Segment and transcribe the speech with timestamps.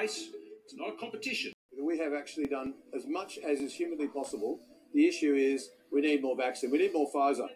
[0.00, 0.28] race.
[0.64, 1.52] It's not a competition.
[1.82, 4.60] We have actually done as much as is humanly possible.
[4.94, 6.70] The issue is we need more vaccine.
[6.70, 7.48] We need more Pfizer.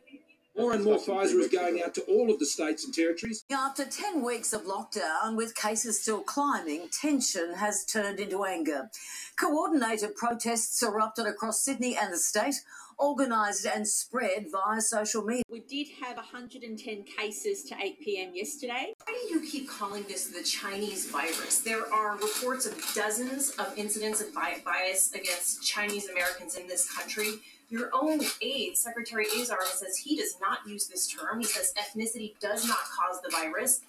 [0.56, 3.44] More and more Pfizer is going out to all of the states and territories.
[3.50, 8.88] After 10 weeks of lockdown, with cases still climbing, tension has turned into anger.
[9.36, 12.54] Coordinated protests erupted across Sydney and the state,
[12.98, 15.42] organised and spread via social media.
[15.50, 18.94] We did have 110 cases to 8 pm yesterday.
[19.04, 21.60] Why do you keep calling this the Chinese virus?
[21.60, 27.40] There are reports of dozens of incidents of bias against Chinese Americans in this country.
[27.68, 31.40] Your own aide, Secretary Azar, says he does not use this term.
[31.40, 33.80] He says ethnicity does not cause the virus.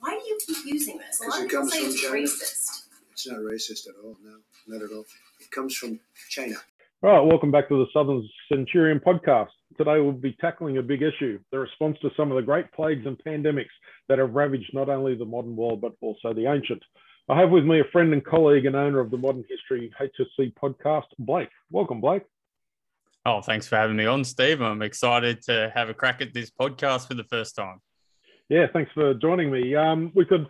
[0.00, 1.20] Why do you keep using this?
[1.20, 2.14] A lot of people say it's China.
[2.14, 2.84] racist.
[3.12, 4.16] It's not racist at all.
[4.22, 5.04] No, not at all.
[5.40, 6.56] It comes from China.
[7.02, 9.50] All right, welcome back to the Southern Centurion podcast.
[9.76, 13.04] Today we'll be tackling a big issue the response to some of the great plagues
[13.04, 13.66] and pandemics
[14.08, 16.82] that have ravaged not only the modern world but also the ancient.
[17.28, 20.54] I have with me a friend and colleague and owner of the Modern History HSC
[20.54, 21.50] podcast, Blake.
[21.70, 22.22] Welcome, Blake.
[23.26, 24.62] Oh, thanks for having me on, Steve.
[24.62, 27.82] I'm excited to have a crack at this podcast for the first time.
[28.48, 29.74] Yeah, thanks for joining me.
[29.74, 30.46] Um, we could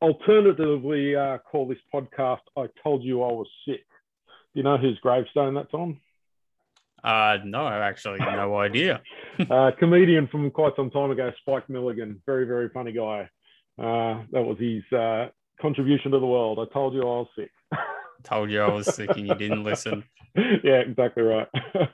[0.00, 3.84] alternatively uh, call this podcast I Told You I Was Sick.
[4.54, 5.98] Do you know whose gravestone that's on?
[7.02, 9.00] Uh, no, I actually, no idea.
[9.50, 13.28] uh, comedian from quite some time ago, Spike Milligan, very, very funny guy.
[13.78, 15.28] Uh, that was his uh,
[15.60, 16.58] contribution to the world.
[16.60, 17.50] I told you I was sick.
[18.22, 20.04] told you I was sick and you didn't listen.
[20.36, 21.48] yeah, exactly right.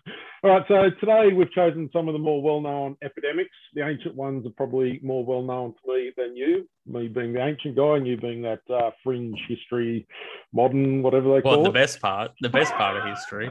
[0.44, 3.56] All right, so today we've chosen some of the more well-known epidemics.
[3.74, 7.74] The ancient ones are probably more well-known to me than you, me being the ancient
[7.74, 10.06] guy and you being that uh, fringe history,
[10.52, 11.72] modern, whatever they call well, the it.
[11.72, 13.50] best part, the best part of history,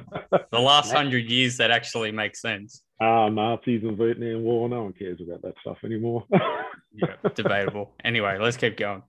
[0.51, 2.81] the last hundred years that actually makes sense.
[3.01, 6.23] Ah, uh, Nazis and Vietnam War, no one cares about that stuff anymore.
[6.93, 7.95] yeah, debatable.
[8.05, 9.03] Anyway, let's keep going.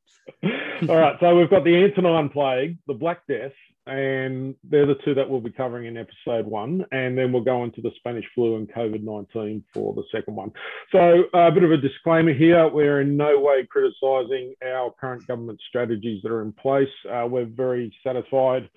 [0.89, 3.53] All right, so we've got the Antonine Plague, the Black Death,
[3.87, 6.85] and they're the two that we'll be covering in episode one.
[6.93, 10.53] And then we'll go into the Spanish flu and COVID 19 for the second one.
[10.93, 15.61] So, a bit of a disclaimer here we're in no way criticising our current government
[15.69, 16.89] strategies that are in place.
[17.11, 18.69] Uh, we're very satisfied.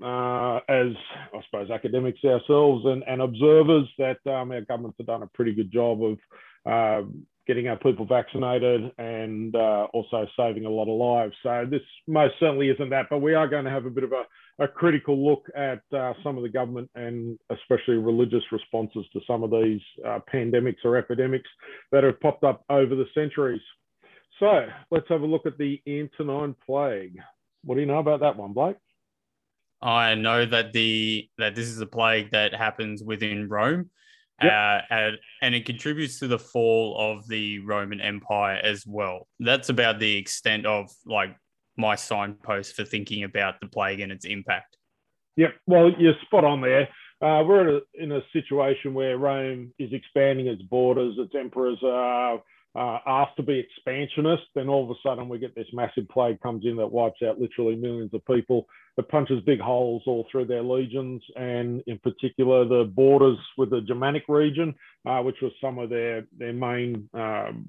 [0.00, 0.92] Uh, as
[1.34, 5.52] I suppose academics ourselves and, and observers, that um, our governments have done a pretty
[5.52, 6.18] good job of
[6.64, 7.08] uh,
[7.48, 11.34] getting our people vaccinated and uh, also saving a lot of lives.
[11.42, 14.12] So this most certainly isn't that, but we are going to have a bit of
[14.12, 19.20] a, a critical look at uh, some of the government and especially religious responses to
[19.26, 21.48] some of these uh, pandemics or epidemics
[21.90, 23.62] that have popped up over the centuries.
[24.38, 27.16] So let's have a look at the Antonine Plague.
[27.64, 28.76] What do you know about that one, Blake?
[29.80, 33.90] I know that the that this is a plague that happens within Rome
[34.42, 34.52] Yep.
[34.52, 39.26] Uh, and, and it contributes to the fall of the Roman Empire as well.
[39.40, 41.36] That's about the extent of like
[41.76, 44.76] my signpost for thinking about the plague and its impact.
[45.36, 45.54] Yep.
[45.66, 46.88] Well, you're spot on there.
[47.20, 51.16] Uh, we're a, in a situation where Rome is expanding its borders.
[51.18, 52.40] Its emperors are
[52.78, 56.40] uh, asked to be expansionist, then all of a sudden we get this massive plague
[56.40, 58.68] comes in that wipes out literally millions of people.
[58.96, 63.80] It punches big holes all through their legions, and in particular the borders with the
[63.80, 64.74] Germanic region,
[65.06, 67.66] uh, which was some of their their main, um,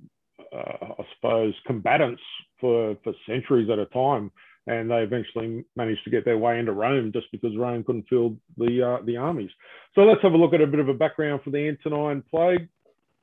[0.53, 2.21] uh, I suppose, combatants
[2.61, 4.31] for for centuries at a time.
[4.67, 8.37] And they eventually managed to get their way into Rome just because Rome couldn't field
[8.57, 9.49] the uh, the armies.
[9.95, 12.69] So let's have a look at a bit of a background for the Antonine Plague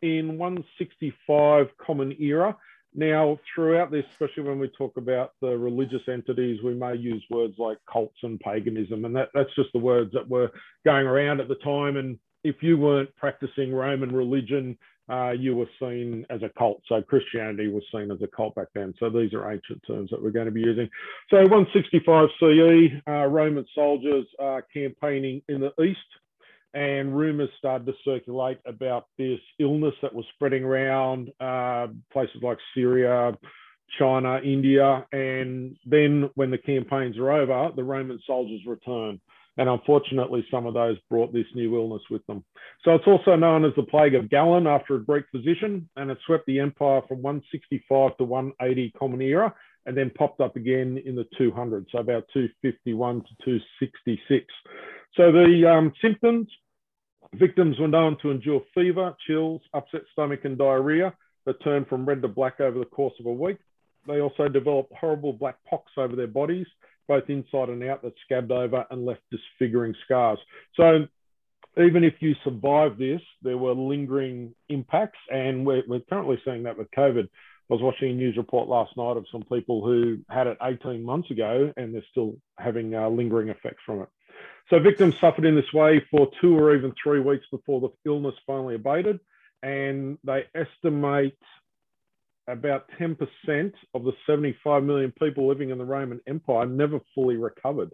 [0.02, 2.56] in 165 Common Era.
[2.94, 7.54] Now, throughout this, especially when we talk about the religious entities, we may use words
[7.58, 10.50] like cults and paganism, and that, that's just the words that were
[10.84, 11.98] going around at the time.
[11.98, 16.82] And if you weren't practicing Roman religion, uh, you were seen as a cult.
[16.88, 18.94] So Christianity was seen as a cult back then.
[18.98, 20.88] So these are ancient terms that we're going to be using.
[21.30, 25.98] So 165 CE, uh, Roman soldiers are campaigning in the east
[26.76, 32.58] and rumors started to circulate about this illness that was spreading around uh, places like
[32.74, 33.32] Syria,
[33.98, 35.06] China, India.
[35.10, 39.18] And then when the campaigns are over, the Roman soldiers return.
[39.56, 42.44] And unfortunately, some of those brought this new illness with them.
[42.84, 46.18] So it's also known as the Plague of Galen after a Greek physician, and it
[46.26, 49.54] swept the empire from 165 to 180 Common Era
[49.86, 54.44] and then popped up again in the 200s, so about 251 to 266.
[55.16, 56.48] So the um, symptoms
[57.38, 61.12] Victims were known to endure fever, chills, upset stomach, and diarrhea
[61.44, 63.58] that turned from red to black over the course of a week.
[64.06, 66.66] They also developed horrible black pox over their bodies,
[67.08, 70.38] both inside and out, that scabbed over and left disfiguring scars.
[70.76, 71.06] So,
[71.78, 76.78] even if you survived this, there were lingering impacts, and we're, we're currently seeing that
[76.78, 77.24] with COVID.
[77.24, 81.02] I was watching a news report last night of some people who had it 18
[81.02, 84.08] months ago and they're still having uh, lingering effects from it.
[84.70, 88.34] So victims suffered in this way for two or even three weeks before the illness
[88.46, 89.20] finally abated,
[89.62, 91.38] and they estimate
[92.48, 93.16] about 10%
[93.94, 97.92] of the 75 million people living in the Roman Empire never fully recovered.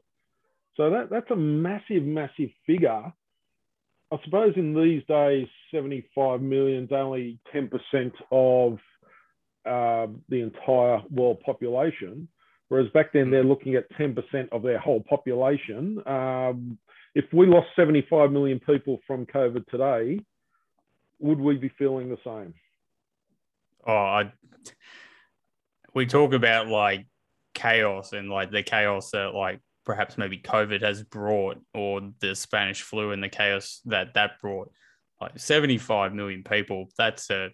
[0.77, 3.12] So that, that's a massive, massive figure.
[4.11, 8.79] I suppose in these days, 75 million is only 10% of
[9.65, 12.29] uh, the entire world population.
[12.73, 16.01] Whereas back then, they're looking at 10% of their whole population.
[16.07, 16.79] Um,
[17.15, 20.21] if we lost 75 million people from COVID today,
[21.19, 22.55] would we be feeling the same?
[23.87, 24.33] Oh, I,
[25.95, 27.07] we talk about like
[27.53, 32.81] chaos and like the chaos that like perhaps maybe COVID has brought, or the Spanish
[32.81, 34.73] flu and the chaos that that brought.
[35.21, 37.51] Like 75 million people, that's a.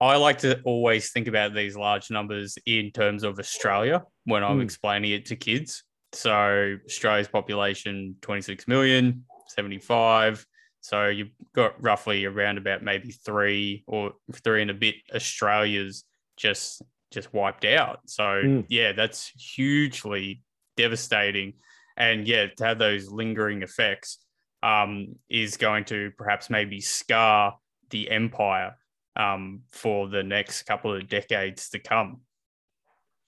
[0.00, 4.58] I like to always think about these large numbers in terms of Australia when I'm
[4.60, 4.64] Mm.
[4.64, 5.84] explaining it to kids.
[6.12, 10.46] So Australia's population 26 million, 75.
[10.80, 14.12] So you've got roughly around about maybe three or
[14.44, 16.04] three and a bit Australias
[16.36, 16.82] just
[17.12, 18.00] just wiped out.
[18.06, 18.66] So Mm.
[18.68, 20.42] yeah, that's hugely
[20.76, 21.54] devastating.
[21.96, 24.18] And yeah, to have those lingering effects
[24.62, 27.56] um, is going to perhaps maybe scar
[27.90, 28.76] the empire
[29.16, 32.20] um, for the next couple of decades to come.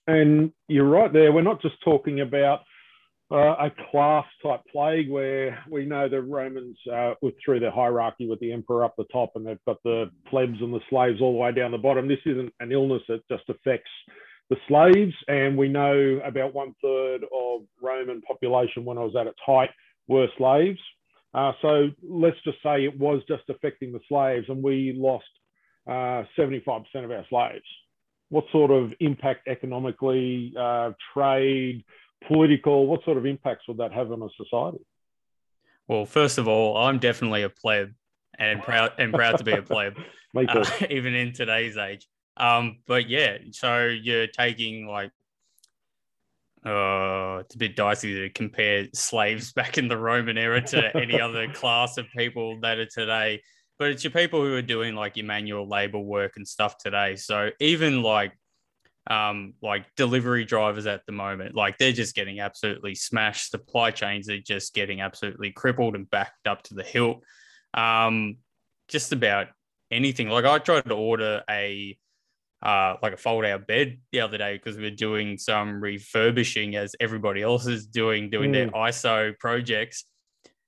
[0.07, 1.31] And you're right there.
[1.31, 2.61] We're not just talking about
[3.31, 8.27] uh, a class type plague where we know the Romans uh, were through the hierarchy
[8.27, 11.33] with the emperor up the top and they've got the plebs and the slaves all
[11.33, 12.07] the way down the bottom.
[12.07, 13.91] This isn't an illness that just affects
[14.49, 15.13] the slaves.
[15.27, 19.69] And we know about one third of Roman population when I was at its height
[20.07, 20.79] were slaves.
[21.35, 25.27] Uh, so let's just say it was just affecting the slaves and we lost
[25.89, 27.65] uh, 75% of our slaves.
[28.29, 31.83] What sort of impact economically, uh, trade,
[32.27, 34.85] political, what sort of impacts would that have on a society?
[35.87, 37.93] Well, first of all, I'm definitely a pleb
[38.37, 39.97] and proud and proud to be a pleb,
[40.37, 42.07] uh, even in today's age.
[42.37, 45.11] Um, but yeah, so you're taking like
[46.65, 51.19] uh it's a bit dicey to compare slaves back in the Roman era to any
[51.19, 53.41] other class of people that are today.
[53.79, 57.15] But it's your people who are doing like your manual labor work and stuff today.
[57.15, 58.33] So even like
[59.09, 63.51] um, like delivery drivers at the moment, like they're just getting absolutely smashed.
[63.51, 67.23] Supply chains are just getting absolutely crippled and backed up to the hilt.
[67.73, 68.37] Um,
[68.87, 69.47] just about
[69.91, 70.29] anything.
[70.29, 71.97] Like I tried to order a
[72.61, 76.75] uh, like a fold out bed the other day because we were doing some refurbishing
[76.75, 80.03] as everybody else is doing, doing their ISO projects.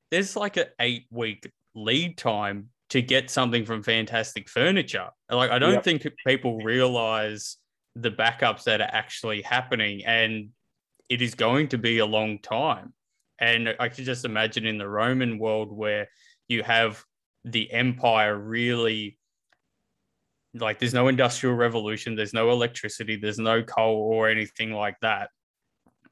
[0.09, 5.09] There's like an eight week lead time to get something from Fantastic Furniture.
[5.29, 5.83] Like I don't Yep.
[5.83, 7.57] think people realize
[7.95, 10.49] the backups that are actually happening and
[11.09, 12.93] it is going to be a long time
[13.39, 16.07] and i could just imagine in the roman world where
[16.47, 17.03] you have
[17.43, 19.17] the empire really
[20.53, 25.29] like there's no industrial revolution there's no electricity there's no coal or anything like that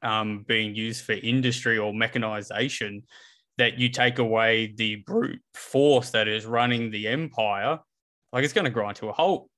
[0.02, 3.04] um, being used for industry or mechanization
[3.60, 7.80] that you take away the brute force that is running the empire
[8.34, 9.50] like it's going to grind to a halt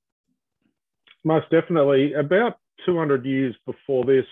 [1.23, 2.13] Most definitely.
[2.13, 4.25] About 200 years before this,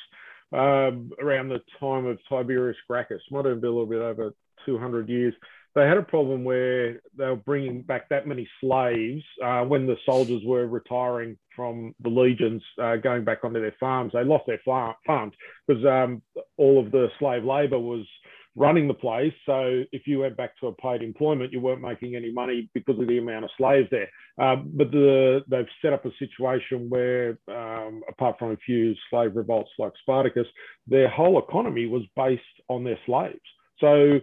[0.52, 4.34] um, around the time of Tiberius Gracchus, might even be a little bit over
[4.66, 5.34] 200 years,
[5.76, 9.96] they had a problem where they were bringing back that many slaves uh, when the
[10.06, 14.14] soldiers were retiring from the legions, uh, going back onto their farms.
[14.14, 15.36] They lost their far- farms
[15.68, 16.22] because um,
[16.58, 18.06] all of the slave labor was
[18.56, 19.34] running the place.
[19.46, 23.00] So if you went back to a paid employment, you weren't making any money because
[23.00, 24.10] of the amount of slaves there.
[24.42, 29.36] Um, but the, they've set up a situation where, um, apart from a few slave
[29.36, 30.48] revolts like Spartacus,
[30.88, 33.40] their whole economy was based on their slaves.
[33.80, 34.20] So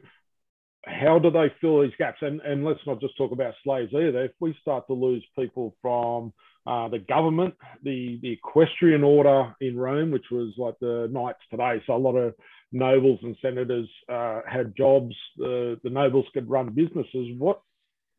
[0.84, 2.18] how do they fill these gaps?
[2.20, 4.24] And, and let's not just talk about slaves either.
[4.24, 6.32] If we start to lose people from
[6.66, 11.82] uh, the government, the, the equestrian order in Rome, which was like the knights today,
[11.86, 12.34] so a lot of
[12.72, 15.14] nobles and senators uh, had jobs.
[15.36, 17.28] The, the nobles could run businesses.
[17.38, 17.60] What?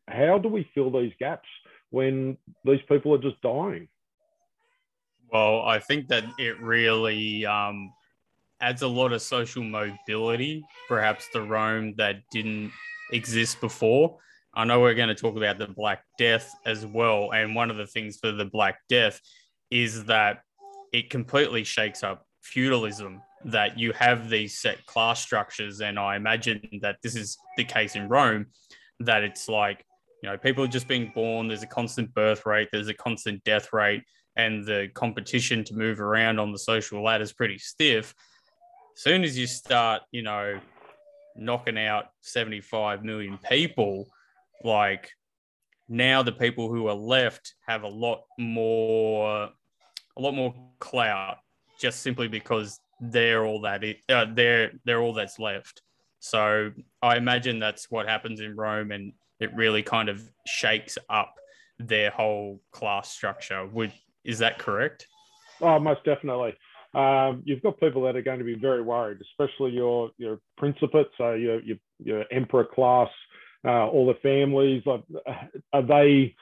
[0.08, 1.48] How do we fill these gaps
[1.90, 3.88] when these people are just dying?
[5.30, 7.92] Well, I think that it really um,
[8.60, 12.72] adds a lot of social mobility, perhaps to Rome that didn't
[13.12, 14.18] exist before.
[14.54, 17.32] I know we're going to talk about the Black Death as well.
[17.32, 19.20] And one of the things for the Black Death
[19.70, 20.40] is that
[20.92, 25.80] it completely shakes up feudalism, that you have these set class structures.
[25.80, 28.46] And I imagine that this is the case in Rome,
[29.00, 29.84] that it's like,
[30.22, 33.42] you know, people are just being born, there's a constant birth rate, there's a constant
[33.44, 34.02] death rate.
[34.36, 38.14] and the competition to move around on the social ladder is pretty stiff.
[38.96, 40.60] As soon as you start, you know,
[41.34, 44.08] knocking out 75 million people,
[44.62, 45.10] like
[45.88, 49.48] now the people who are left have a lot more
[50.16, 51.38] a lot more clout
[51.80, 55.82] just simply because they're all that it, uh, they're they're all that's left.
[56.20, 61.34] So I imagine that's what happens in Rome, and it really kind of shakes up
[61.78, 63.66] their whole class structure.
[63.66, 63.92] Would
[64.24, 65.06] is that correct?
[65.60, 66.54] Oh, most definitely.
[66.94, 71.08] Um, you've got people that are going to be very worried, especially your your principate,
[71.16, 73.08] so your your, your emperor class,
[73.64, 74.82] uh, all the families.
[74.86, 75.02] Like,
[75.72, 76.34] are they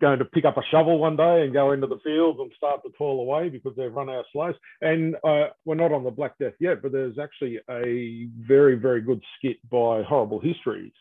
[0.00, 2.82] going to pick up a shovel one day and go into the fields and start
[2.82, 4.56] to toil away because they've run out of slaves.
[4.80, 9.00] And uh, we're not on the Black Death yet, but there's actually a very, very
[9.00, 10.92] good skit by Horrible Histories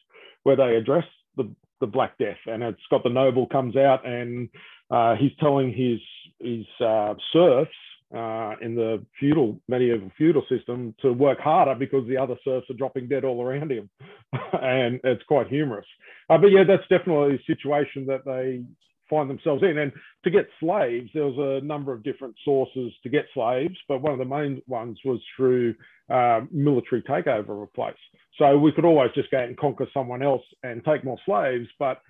[0.44, 1.50] where they address the,
[1.80, 2.38] the Black Death.
[2.46, 4.50] And it's got the noble comes out and
[4.89, 6.00] uh, he's telling his,
[6.39, 7.72] his uh, serfs
[8.16, 12.75] uh, in the feudal medieval feudal system to work harder because the other serfs are
[12.75, 13.89] dropping dead all around him,
[14.62, 15.86] and it's quite humorous.
[16.30, 18.63] Uh, but yeah, that's definitely a situation that they
[19.10, 19.78] find themselves in.
[19.78, 19.92] And
[20.24, 24.14] to get slaves, there was a number of different sources to get slaves, but one
[24.14, 25.76] of the main ones was through
[26.10, 27.96] uh, military takeover of a place.
[28.38, 31.68] So we could always just go out and conquer someone else and take more slaves,
[31.80, 32.02] but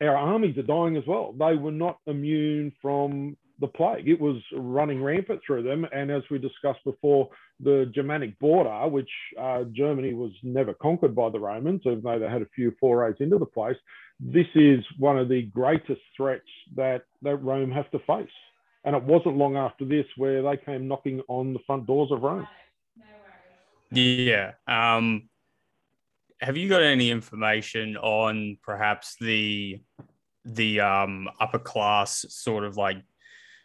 [0.00, 1.32] our armies are dying as well.
[1.32, 4.08] They were not immune from the plague.
[4.08, 5.86] It was running rampant through them.
[5.92, 7.28] And as we discussed before,
[7.60, 12.28] the Germanic border, which uh, Germany was never conquered by the Romans, even though they
[12.28, 13.76] had a few forays into the place,
[14.20, 16.42] this is one of the greatest threats
[16.76, 18.28] that, that Rome have to face.
[18.84, 22.22] And it wasn't long after this where they came knocking on the front doors of
[22.22, 22.46] Rome.
[23.90, 24.52] Yeah.
[24.66, 25.28] Um,
[26.40, 29.80] have you got any information on perhaps the
[30.44, 33.02] the um, upper class sort of like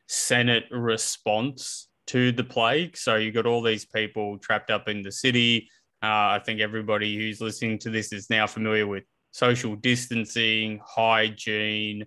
[0.10, 2.98] Senate response to the plague?
[2.98, 5.70] So you got all these people trapped up in the city.
[6.01, 12.06] Uh, I think everybody who's listening to this is now familiar with social distancing, hygiene,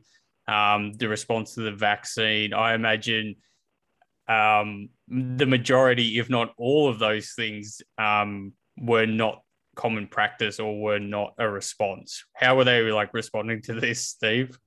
[0.48, 2.52] um, the response to the vaccine.
[2.52, 3.36] I imagine
[4.28, 9.42] um, the majority, if not all of those things, um, were not
[9.76, 12.24] common practice or were not a response.
[12.34, 14.58] How were they like responding to this, Steve?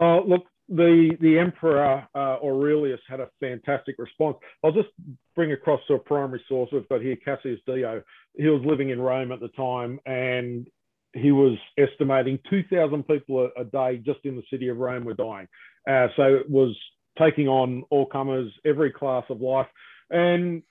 [0.00, 4.36] Uh, look, the the emperor uh, Aurelius had a fantastic response.
[4.64, 4.88] I'll just
[5.34, 8.02] bring across to a primary source we've got here, Cassius Dio.
[8.36, 10.66] He was living in Rome at the time, and
[11.14, 15.14] he was estimating 2,000 people a, a, day just in the city of Rome were
[15.14, 15.46] dying.
[15.88, 16.74] Uh, so it was
[17.18, 19.66] taking on all comers, every class of life.
[20.10, 20.62] And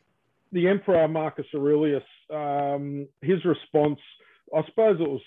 [0.51, 3.99] the Emperor Marcus Aurelius, um, his response,
[4.55, 5.21] I suppose it was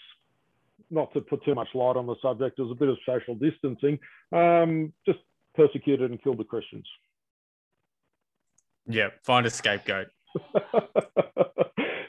[0.94, 3.34] not to put too much light on the subject, it was a bit of social
[3.34, 3.98] distancing,
[4.32, 5.18] um, just
[5.54, 6.86] persecuted and killed the Christians.
[8.86, 10.08] Yeah, find a scapegoat.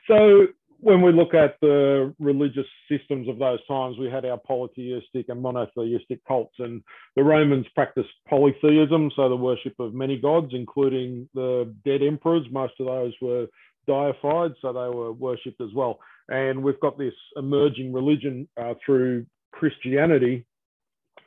[0.07, 0.47] so
[0.79, 5.41] when we look at the religious systems of those times, we had our polytheistic and
[5.41, 6.83] monotheistic cults, and
[7.15, 12.45] the Romans practiced polytheism, so the worship of many gods, including the dead emperors.
[12.51, 13.47] Most of those were
[13.87, 15.99] deified, so they were worshipped as well.
[16.29, 20.46] And we've got this emerging religion uh, through Christianity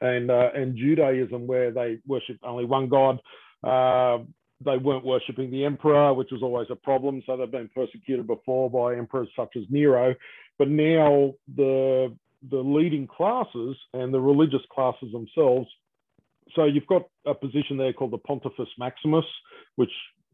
[0.01, 3.21] and uh, and Judaism, where they worship only one god.
[3.63, 4.25] Uh,
[4.65, 7.23] they weren't worshipping the emperor, which was always a problem.
[7.27, 10.15] So they've been persecuted before by emperors such as Nero.
[10.59, 12.15] But now the
[12.51, 15.69] the leading classes and the religious classes themselves.
[16.55, 19.25] So you've got a position there called the Pontifex Maximus,
[19.77, 19.91] which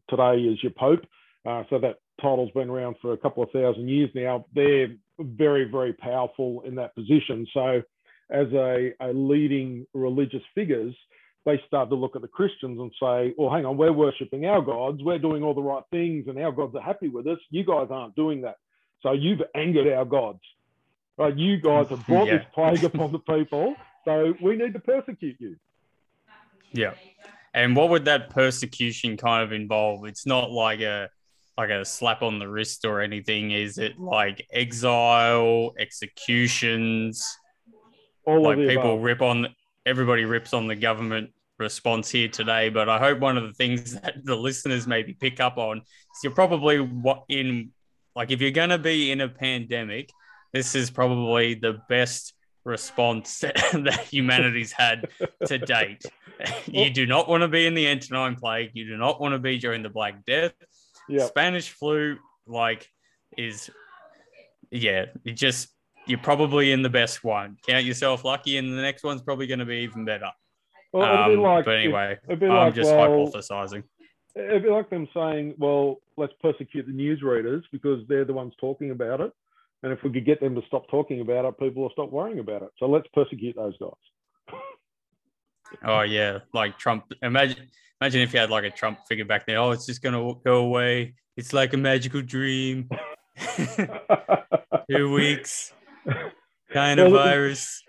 [0.09, 1.05] today is your Pope.
[1.45, 4.45] Uh, so that title's been around for a couple of thousand years now.
[4.53, 7.47] They're very, very powerful in that position.
[7.53, 7.81] So
[8.29, 10.95] as a, a leading religious figures,
[11.45, 14.61] they start to look at the Christians and say, well, hang on, we're worshipping our
[14.61, 17.37] gods, we're doing all the right things, and our gods are happy with us.
[17.51, 18.57] You guys aren't doing that.
[19.03, 20.41] So you've angered our gods.
[21.17, 21.37] Right?
[21.37, 22.37] You guys have brought yeah.
[22.37, 23.75] this plague upon the people.
[24.05, 25.55] So we need to persecute you.
[26.73, 26.93] Yeah.
[27.53, 30.05] And what would that persecution kind of involve?
[30.05, 31.09] It's not like a
[31.57, 33.51] like a slap on the wrist or anything.
[33.51, 37.25] Is it like exile, executions?
[38.25, 39.03] All like people above.
[39.03, 39.47] rip on
[39.85, 43.93] everybody rips on the government response here today, but I hope one of the things
[44.01, 47.71] that the listeners maybe pick up on is you're probably what in
[48.15, 50.09] like if you're going to be in a pandemic,
[50.53, 52.33] this is probably the best
[52.63, 53.39] response
[53.73, 55.07] that humanity's had
[55.45, 56.03] to date.
[56.65, 58.71] you do not want to be in the Antonine Plague.
[58.73, 60.53] You do not want to be during the Black Death.
[61.09, 61.27] Yep.
[61.27, 62.89] Spanish flu, like,
[63.37, 63.69] is
[64.71, 65.69] yeah, it just
[66.07, 67.57] you're probably in the best one.
[67.67, 70.31] Count yourself lucky, and the next one's probably going to be even better.
[70.93, 73.83] Well, it'd be Um, like but anyway, I'm like, just well, hypothesizing.
[74.35, 78.91] It'd be like them saying, well, let's persecute the newsreaders because they're the ones talking
[78.91, 79.31] about it.
[79.83, 82.39] And if we could get them to stop talking about it, people will stop worrying
[82.39, 82.69] about it.
[82.79, 83.91] So let's persecute those guys.
[85.83, 87.05] Oh yeah, like Trump.
[87.21, 87.67] Imagine,
[88.01, 89.57] imagine if you had like a Trump figure back then.
[89.57, 91.15] Oh, it's just gonna go away.
[91.37, 92.89] It's like a magical dream.
[94.89, 95.73] Two weeks,
[96.71, 97.83] kind of Well, the- virus.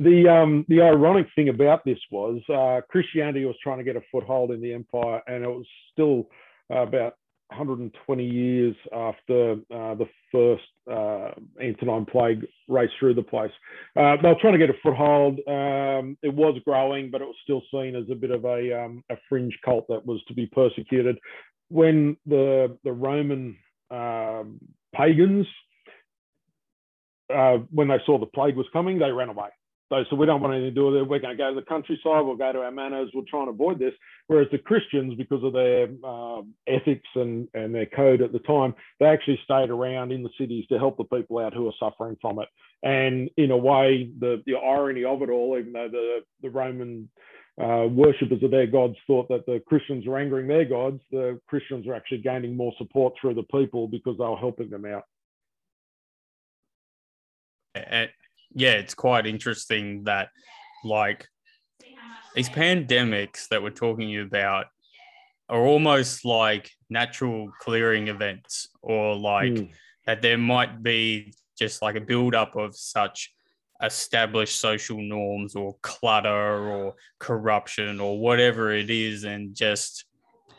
[0.00, 4.02] the um the ironic thing about this was uh, Christianity was trying to get a
[4.10, 6.28] foothold in the empire, and it was still
[6.72, 7.14] uh, about
[7.48, 10.62] 120 years after uh, the first
[11.70, 13.52] uh, Antonine plague raced through the place.
[13.96, 15.40] Uh, they were trying to get a foothold.
[15.46, 19.04] Um, it was growing, but it was still seen as a bit of a um,
[19.10, 21.18] a fringe cult that was to be persecuted.
[21.68, 23.56] When the the Roman
[23.90, 24.60] um,
[24.94, 25.46] pagans
[27.32, 29.48] uh, when they saw the plague was coming, they ran away.
[29.90, 31.08] They said, we don't want anything to do with it.
[31.08, 32.24] We're going to go to the countryside.
[32.24, 33.10] We'll go to our manors.
[33.12, 33.92] We'll try and avoid this.
[34.28, 38.74] Whereas the Christians, because of their um, ethics and, and their code at the time,
[39.00, 42.16] they actually stayed around in the cities to help the people out who are suffering
[42.20, 42.48] from it.
[42.84, 47.10] And in a way, the, the irony of it all, even though the, the Roman
[47.60, 51.86] uh, worshippers of their gods thought that the Christians were angering their gods, the Christians
[51.86, 55.04] were actually gaining more support through the people because they were helping them out.
[58.54, 60.28] Yeah, it's quite interesting that
[60.84, 61.26] like
[62.34, 64.66] these pandemics that we're talking about
[65.48, 69.70] are almost like natural clearing events or like Mm.
[70.06, 73.32] that there might be just like a build-up of such
[73.82, 80.04] established social norms or clutter or corruption or whatever it is and just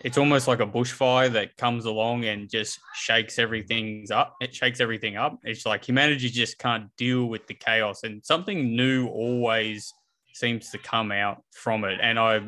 [0.03, 4.79] it's almost like a bushfire that comes along and just shakes everything up it shakes
[4.79, 9.93] everything up it's like humanity just can't deal with the chaos and something new always
[10.33, 12.39] seems to come out from it and i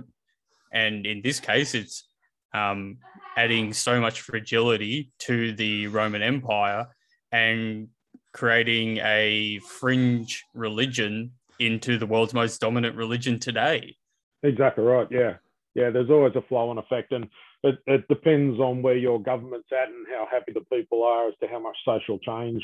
[0.74, 2.07] and in this case it's
[2.55, 2.98] um,
[3.36, 6.85] adding so much fragility to the roman empire
[7.31, 7.87] and
[8.33, 13.96] creating a fringe religion into the world's most dominant religion today.
[14.42, 15.07] Exactly right.
[15.09, 15.35] Yeah.
[15.75, 15.90] Yeah.
[15.90, 17.12] There's always a flow and effect.
[17.12, 17.27] And
[17.64, 21.33] it, it depends on where your government's at and how happy the people are as
[21.42, 22.64] to how much social change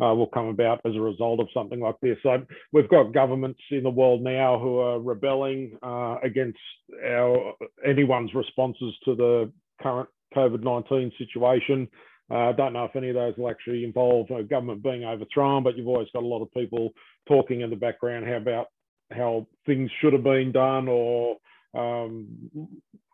[0.00, 2.16] uh, will come about as a result of something like this.
[2.22, 6.58] So we've got governments in the world now who are rebelling uh, against
[7.06, 7.54] our
[7.86, 11.88] anyone's responses to the current COVID 19 situation.
[12.30, 15.62] I uh, don't know if any of those will actually involve a government being overthrown,
[15.62, 16.90] but you've always got a lot of people
[17.28, 18.66] talking in the background how about
[19.12, 21.36] how things should have been done or
[21.74, 22.26] um,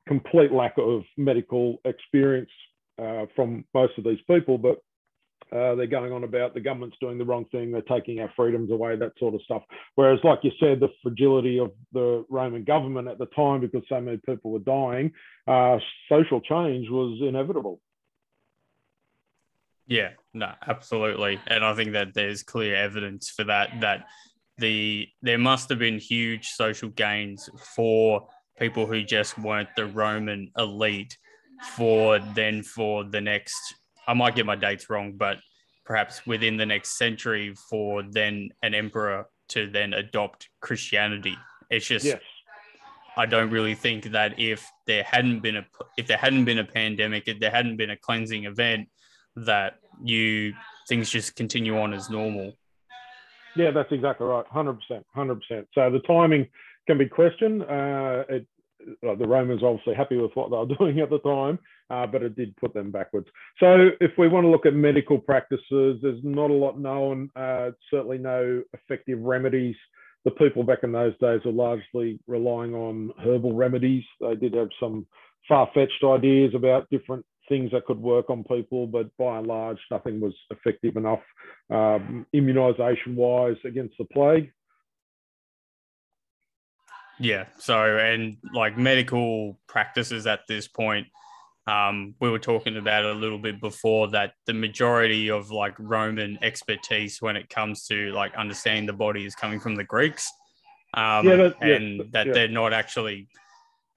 [0.07, 2.51] complete lack of medical experience
[3.01, 4.59] uh, from most of these people.
[4.59, 4.79] But
[5.53, 8.71] uh, they're going on about the government's doing the wrong thing, they're taking our freedoms
[8.71, 9.63] away, that sort of stuff.
[9.97, 14.01] Whereas, like you said, the fragility of the Roman government at the time, because so
[14.01, 15.13] many people were dying,
[15.49, 17.81] uh, social change was inevitable.
[19.89, 21.41] Yeah, no, absolutely.
[21.49, 24.07] And I think that there's clear evidence for that that
[24.59, 28.29] the there must have been huge social gains for
[28.61, 31.17] people who just weren't the Roman elite
[31.73, 33.75] for then for the next
[34.07, 35.39] I might get my dates wrong, but
[35.85, 41.37] perhaps within the next century for then an emperor to then adopt Christianity.
[41.71, 42.21] It's just Yes.
[43.17, 45.67] I don't really think that if there hadn't been a
[45.99, 48.89] if there hadn't been a pandemic, if there hadn't been a cleansing event,
[49.37, 50.55] that you
[50.89, 52.53] things just continue on as normal.
[53.57, 54.47] Yeah, that's exactly right.
[54.47, 55.69] Hundred percent, hundred percent.
[55.75, 56.47] So the timing
[56.87, 57.63] can be questioned.
[57.63, 58.47] Uh, it,
[59.03, 61.59] the Romans obviously happy with what they were doing at the time,
[61.91, 63.29] uh, but it did put them backwards.
[63.59, 67.31] So if we want to look at medical practices, there's not a lot known.
[67.37, 69.77] Uh, certainly no effective remedies.
[70.25, 74.05] The people back in those days were largely relying on herbal remedies.
[74.21, 75.07] They did have some
[75.49, 80.21] far-fetched ideas about different things that could work on people, but by and large, nothing
[80.21, 81.21] was effective enough
[81.71, 84.53] um, immunization wise against the plague.
[87.21, 87.45] Yeah.
[87.59, 91.07] So and like medical practices at this point,
[91.67, 96.39] um, we were talking about a little bit before that the majority of like Roman
[96.43, 100.27] expertise when it comes to like understanding the body is coming from the Greeks.
[100.95, 102.33] Um, Yeah, that- yeah, and that yeah.
[102.33, 103.29] they're not actually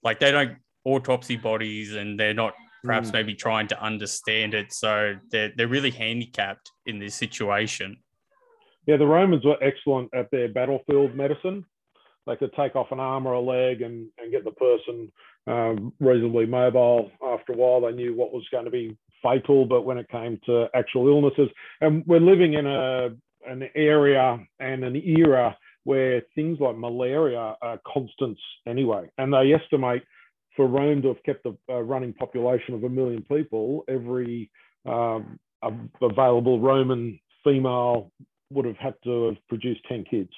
[0.03, 3.13] like they don't autopsy bodies and they're not perhaps Mm.
[3.13, 4.73] maybe trying to understand it.
[4.73, 7.97] So they're they're really handicapped in this situation.
[8.85, 11.65] Yeah, the Romans were excellent at their battlefield medicine.
[12.25, 15.11] They could take off an arm or a leg and, and get the person
[15.47, 17.11] um, reasonably mobile.
[17.25, 19.65] After a while, they knew what was going to be fatal.
[19.65, 21.49] But when it came to actual illnesses,
[21.81, 23.09] and we're living in a
[23.45, 29.09] an area and an era where things like malaria are constants anyway.
[29.17, 30.03] And they estimate
[30.55, 34.49] for Rome to have kept a, a running population of a million people, every
[34.85, 35.39] um,
[36.01, 38.11] available Roman female
[38.51, 40.29] would have had to have produced 10 kids.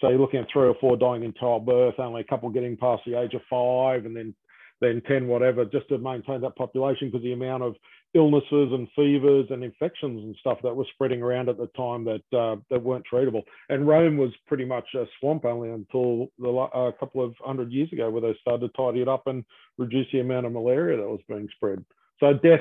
[0.00, 3.02] So you're looking at three or four dying in childbirth, only a couple getting past
[3.06, 4.34] the age of five, and then
[4.80, 7.74] then 10 whatever, just to maintain that population because the amount of
[8.14, 12.22] illnesses and fevers and infections and stuff that were spreading around at the time that
[12.36, 13.42] uh, that weren't treatable.
[13.68, 17.92] And Rome was pretty much a swamp only until the, a couple of hundred years
[17.92, 19.44] ago, where they started to tidy it up and
[19.76, 21.84] reduce the amount of malaria that was being spread.
[22.20, 22.60] So death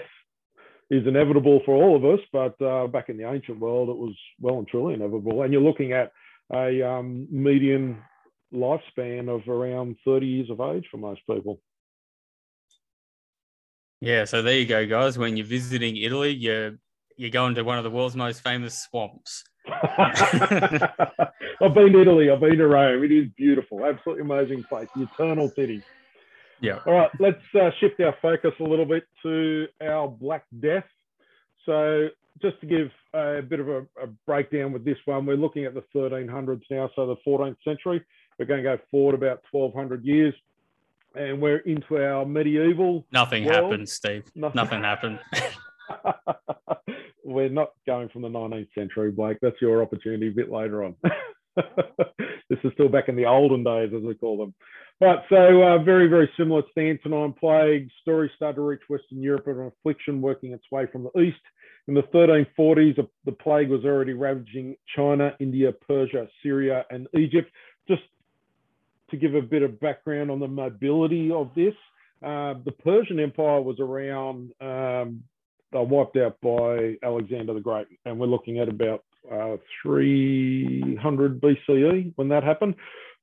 [0.89, 4.15] is inevitable for all of us, but uh, back in the ancient world, it was
[4.39, 5.43] well and truly inevitable.
[5.43, 6.11] And you're looking at
[6.53, 8.01] a um, median
[8.53, 11.59] lifespan of around 30 years of age for most people.
[13.99, 15.17] Yeah, so there you go, guys.
[15.17, 16.77] When you're visiting Italy, you're
[17.17, 19.43] you're going to one of the world's most famous swamps.
[19.67, 22.29] I've been to Italy.
[22.29, 23.03] I've been to Rome.
[23.03, 25.81] It is beautiful, absolutely amazing place, the eternal city.
[26.61, 26.79] Yeah.
[26.85, 30.85] All right, let's uh, shift our focus a little bit to our Black Death.
[31.65, 32.09] So,
[32.41, 35.73] just to give a bit of a, a, breakdown with this one, we're looking at
[35.73, 38.03] the 1300s now, so the 14th century.
[38.37, 40.33] We're going to go forward about 1200 years,
[41.15, 43.05] and we're into our medieval.
[43.11, 43.71] Nothing world.
[43.71, 44.25] happened, Steve.
[44.35, 45.19] Nothing, Nothing happened.
[47.23, 49.37] we're not going from the 19th century, Blake.
[49.41, 50.95] That's your opportunity a bit later on.
[52.49, 54.53] this is still back in the olden days, as we call them.
[54.99, 57.87] Right, so uh, very, very similar to the Antonine Plague.
[58.01, 61.37] Stories started to reach Western Europe an affliction working its way from the east.
[61.87, 67.51] In the 1340s, the plague was already ravaging China, India, Persia, Syria, and Egypt.
[67.87, 68.01] Just
[69.11, 71.75] to give a bit of background on the mobility of this,
[72.23, 75.23] uh, the Persian Empire was around, um,
[75.71, 82.13] they wiped out by Alexander the Great, and we're looking at about uh, 300 BCE
[82.15, 82.73] when that happened.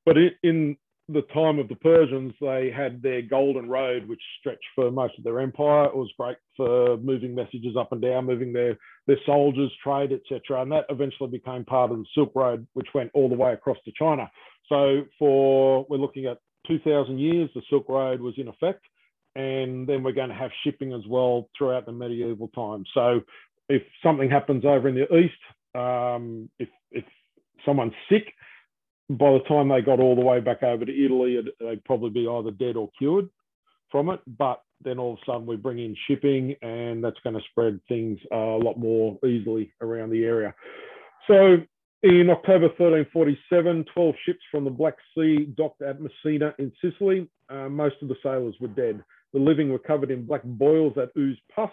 [0.06, 0.76] But in
[1.08, 5.24] the time of the Persians, they had their Golden Road, which stretched for most of
[5.24, 5.84] their empire.
[5.86, 10.62] It was great for moving messages up and down, moving their, their soldiers, trade, etc.
[10.62, 13.76] And that eventually became part of the Silk Road, which went all the way across
[13.84, 14.30] to China.
[14.68, 16.38] So for we're looking at
[16.68, 18.84] 2,000 years, the Silk Road was in effect,
[19.36, 22.88] and then we're going to have shipping as well throughout the medieval times.
[22.94, 23.20] So
[23.68, 25.34] if something happens over in the east,
[25.74, 27.04] um, if if
[27.66, 28.32] someone's sick,
[29.10, 32.28] by the time they got all the way back over to Italy, they'd probably be
[32.28, 33.28] either dead or cured
[33.90, 34.20] from it.
[34.26, 37.80] But then all of a sudden we bring in shipping, and that's going to spread
[37.88, 40.54] things uh, a lot more easily around the area.
[41.26, 41.58] So
[42.02, 47.28] in October 1347, 12 ships from the Black Sea docked at Messina in Sicily.
[47.48, 49.02] Uh, most of the sailors were dead.
[49.32, 51.70] The living were covered in black boils that oozed pus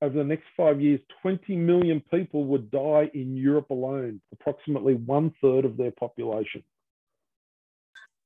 [0.00, 5.32] over the next five years, 20 million people would die in Europe alone, approximately one
[5.40, 6.62] third of their population.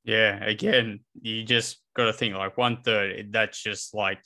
[0.04, 4.20] Yeah, again, you just got to think like one third, that's just like,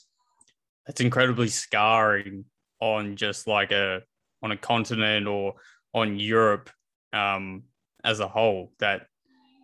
[0.85, 2.45] that's incredibly scarring
[2.79, 4.01] on just like a,
[4.43, 5.53] on a continent or
[5.93, 6.69] on Europe
[7.13, 7.63] um,
[8.03, 9.07] as a whole that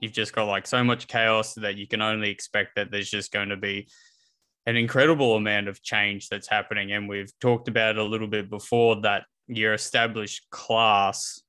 [0.02, 3.32] you've just got like so much chaos that you can only expect that there's just
[3.32, 3.88] going to be
[4.66, 6.92] an incredible amount of change that's happening.
[6.92, 11.42] And we've talked about it a little bit before that your established class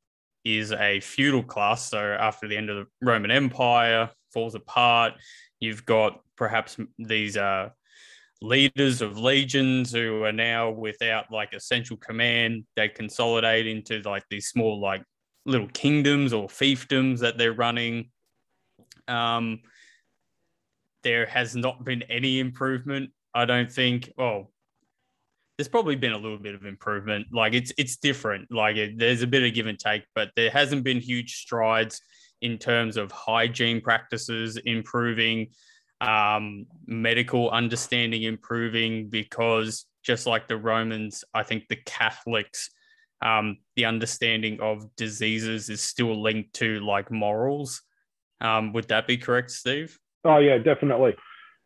[0.45, 1.91] is a feudal class.
[1.91, 5.15] So after the end of the Roman Empire falls apart,
[5.61, 7.71] you've got perhaps these uh,
[8.43, 12.65] leaders of legions who are now without like a central command.
[12.77, 15.03] They consolidate into like these small like
[15.47, 18.11] little kingdoms or fiefdoms that they're running.
[19.09, 19.61] Um,
[21.05, 23.11] there has not been any improvement.
[23.35, 24.11] I don't think.
[24.17, 24.51] Well,
[25.57, 27.29] there's probably been a little bit of improvement.
[27.33, 28.51] Like it's it's different.
[28.51, 32.01] Like it, there's a bit of give and take, but there hasn't been huge strides
[32.43, 35.49] in terms of hygiene practices improving,
[36.01, 39.09] um, medical understanding improving.
[39.09, 42.71] Because just like the Romans, I think the Catholics,
[43.23, 47.83] um, the understanding of diseases is still linked to like morals.
[48.41, 49.99] Um, would that be correct, Steve?
[50.25, 51.15] Oh yeah, definitely.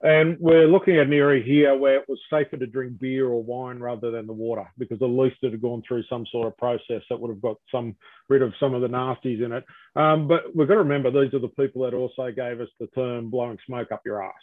[0.01, 3.43] And we're looking at an area here where it was safer to drink beer or
[3.43, 6.57] wine rather than the water because at least it had gone through some sort of
[6.57, 7.97] process that would have got some
[8.29, 9.65] rid of some of the nasties in it.
[9.97, 12.87] Um, but we've got to remember these are the people that also gave us the
[12.89, 14.35] term blowing smoke up your ass.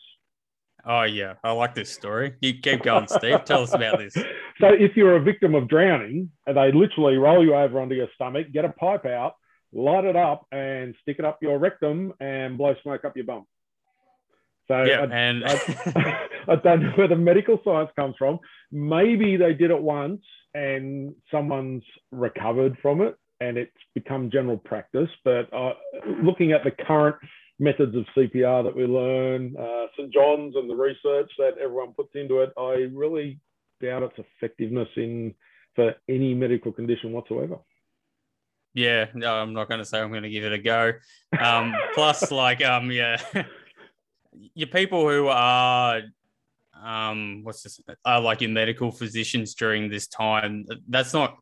[0.86, 2.36] Oh yeah, I like this story.
[2.42, 3.46] You keep going, Steve.
[3.46, 4.16] Tell us about this.
[4.62, 8.54] So if you're a victim of drowning, they literally roll you over onto your stomach,
[8.54, 9.34] get a pipe out,
[9.74, 13.46] light it up, and stick it up your rectum and blow smoke up your bum.
[14.68, 18.40] So yeah, I, and I, I, don't know where the medical science comes from.
[18.72, 20.22] Maybe they did it once
[20.54, 25.10] and someone's recovered from it and it's become general practice.
[25.24, 25.74] But uh,
[26.24, 27.18] looking at the current
[27.60, 30.12] methods of CPR that we learn, uh, St.
[30.12, 33.40] John's and the research that everyone puts into it, I really
[33.82, 35.34] doubt its effectiveness in
[35.76, 37.58] for any medical condition whatsoever.
[38.74, 40.94] Yeah, no, I'm not going to say I'm going to give it a go.
[41.40, 43.22] Um, plus, like, um, yeah,
[44.54, 46.02] your people who are,
[46.84, 50.66] um, what's this, are like your medical physicians during this time.
[50.88, 51.38] That's not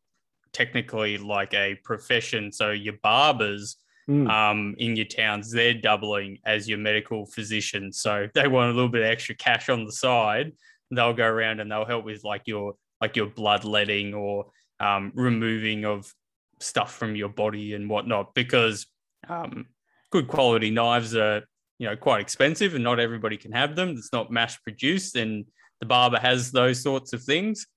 [0.51, 2.51] technically like a profession.
[2.51, 3.77] So your barbers,
[4.09, 4.29] Mm.
[4.29, 7.93] um, in your towns, they're doubling as your medical physician.
[7.93, 10.51] So they want a little bit of extra cash on the side.
[10.91, 14.47] They'll go around and they'll help with like your like your bloodletting or
[14.81, 16.13] um, removing of
[16.59, 18.87] stuff from your body and whatnot because
[19.29, 19.67] um,
[20.11, 21.43] good quality knives are
[21.79, 23.89] you know quite expensive and not everybody can have them.
[23.89, 25.45] It's not mass produced, and
[25.79, 27.67] the barber has those sorts of things.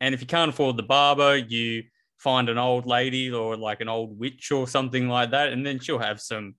[0.00, 1.84] And if you can't afford the barber, you
[2.18, 5.78] find an old lady or like an old witch or something like that, and then
[5.78, 6.54] she'll have some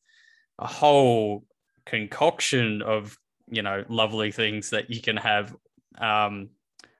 [0.59, 1.45] a whole
[1.85, 3.17] concoction of
[3.49, 5.55] you know lovely things that you can have.
[5.97, 6.49] Um,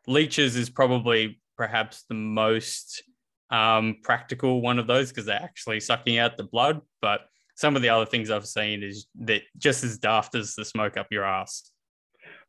[0.08, 3.04] leeches is probably perhaps the most
[3.50, 6.82] um, practical one of those because they're actually sucking out the blood.
[7.02, 7.22] But
[7.56, 10.98] some of the other things I've seen is that just as daft as the smoke
[10.98, 11.72] up your ass.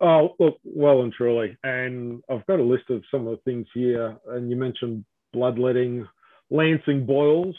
[0.01, 1.57] Oh, look, well and truly.
[1.63, 4.17] And I've got a list of some of the things here.
[4.29, 6.07] And you mentioned bloodletting,
[6.51, 7.57] lancing boils.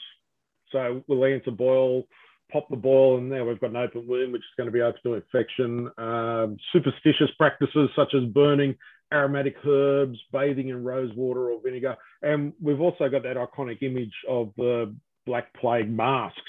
[0.72, 2.04] So we'll lance a boil,
[2.52, 4.82] pop the boil, and now we've got an open wound, which is going to be
[4.82, 5.90] open to infection.
[5.98, 8.76] Um, superstitious practices such as burning
[9.14, 11.96] aromatic herbs, bathing in rose water or vinegar.
[12.22, 14.94] And we've also got that iconic image of the
[15.26, 16.42] Black Plague masks.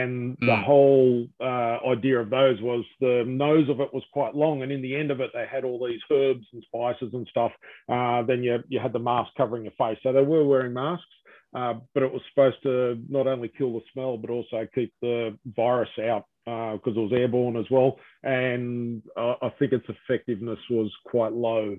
[0.00, 0.64] And the Mm.
[0.64, 4.82] whole uh, idea of those was the nose of it was quite long, and in
[4.82, 7.52] the end of it, they had all these herbs and spices and stuff.
[7.88, 11.16] Uh, then you you had the mask covering your face, so they were wearing masks,
[11.54, 12.74] uh, but it was supposed to
[13.08, 15.16] not only kill the smell but also keep the
[15.62, 17.98] virus out because it was airborne as well.
[18.22, 21.76] And uh, I think its effectiveness was quite low.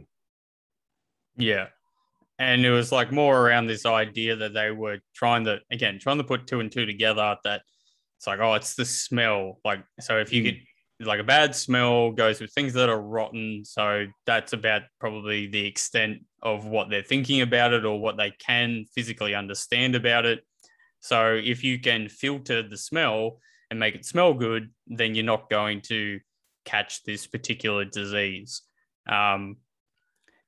[1.38, 1.67] Yeah.
[2.39, 6.17] And it was like more around this idea that they were trying to, again, trying
[6.17, 7.62] to put two and two together that
[8.17, 9.60] it's like, oh, it's the smell.
[9.63, 10.56] Like, so if you get
[10.99, 13.63] like a bad smell goes with things that are rotten.
[13.63, 18.32] So that's about probably the extent of what they're thinking about it or what they
[18.32, 20.43] can physically understand about it.
[20.99, 25.49] So if you can filter the smell and make it smell good, then you're not
[25.49, 26.19] going to
[26.65, 28.63] catch this particular disease.
[29.08, 29.58] Um,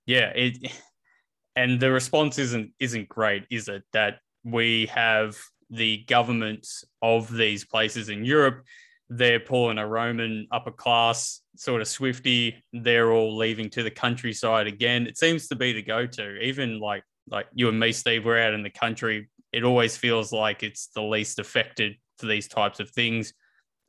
[0.06, 0.72] yeah, it
[1.56, 3.84] and the response isn't isn't great, is it?
[3.94, 5.38] That we have
[5.70, 8.64] the governments of these places in Europe,
[9.10, 12.64] they're pulling a Roman upper class sort of swifty.
[12.74, 15.08] They're all leaving to the countryside again.
[15.08, 16.40] It seems to be the go-to.
[16.42, 19.30] Even like like you and me, Steve, we're out in the country.
[19.52, 23.34] It always feels like it's the least affected for these types of things.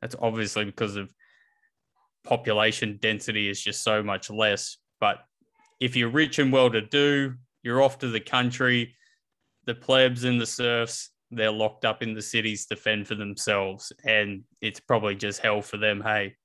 [0.01, 1.13] That's obviously because of
[2.23, 4.77] population density is just so much less.
[4.99, 5.19] But
[5.79, 8.95] if you're rich and well to do, you're off to the country.
[9.65, 13.91] The plebs and the serfs, they're locked up in the cities to fend for themselves.
[14.05, 16.01] And it's probably just hell for them.
[16.01, 16.35] Hey,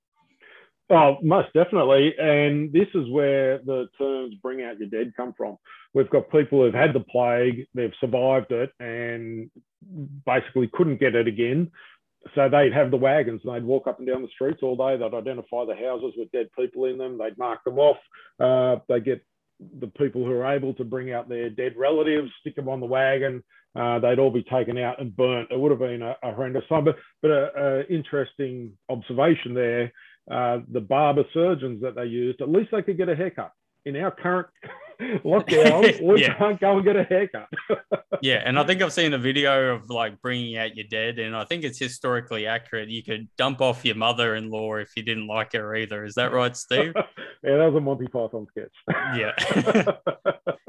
[0.88, 2.14] Oh, most definitely.
[2.16, 5.56] And this is where the terms bring out your dead come from.
[5.94, 9.50] We've got people who've had the plague, they've survived it, and
[10.24, 11.70] basically couldn't get it again.
[12.34, 14.96] So they'd have the wagons and they'd walk up and down the streets all day.
[14.96, 17.18] They'd identify the houses with dead people in them.
[17.18, 17.98] They'd mark them off.
[18.38, 19.24] Uh, they get
[19.80, 22.86] the people who are able to bring out their dead relatives, stick them on the
[22.86, 23.42] wagon.
[23.76, 25.50] Uh, they'd all be taken out and burnt.
[25.50, 26.84] It would have been a, a horrendous time.
[26.84, 29.92] But, but a, a interesting observation there
[30.30, 33.52] uh, the barber surgeons that they used, at least they could get a haircut.
[33.84, 34.48] In our current
[35.24, 36.34] lockdown, we Yeah.
[36.36, 37.46] can't go and get a haircut.
[38.22, 38.42] yeah.
[38.44, 41.20] And I think I've seen a video of like bringing out your dead.
[41.20, 42.88] And I think it's historically accurate.
[42.88, 46.04] You could dump off your mother in law if you didn't like her either.
[46.04, 46.92] Is that right, Steve?
[46.96, 48.72] yeah, that was a Monty Python sketch.
[49.16, 49.92] Yeah.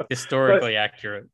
[0.09, 1.27] historically accurate.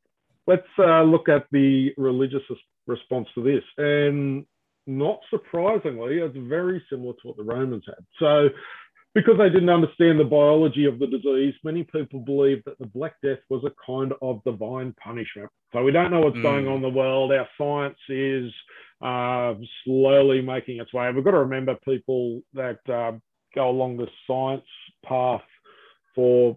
[0.46, 2.42] Let's uh, look at the religious
[2.86, 3.62] response to this.
[3.78, 4.44] And
[4.86, 8.04] not surprisingly, it's very similar to what the Romans had.
[8.18, 8.50] So,
[9.14, 13.14] because they didn't understand the biology of the disease, many people believe that the Black
[13.22, 15.48] Death was a kind of divine punishment.
[15.72, 16.42] So, we don't know what's Mm.
[16.42, 17.32] going on in the world.
[17.32, 18.52] Our science is
[19.00, 19.54] uh,
[19.84, 21.10] slowly making its way.
[21.12, 23.12] We've got to remember people that uh,
[23.54, 24.66] go along the science
[25.04, 25.42] path
[26.14, 26.56] for